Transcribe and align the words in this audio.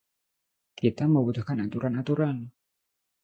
Kita 0.79 1.05
membutuhkan 1.13 1.57
aturan-aturan. 1.65 2.37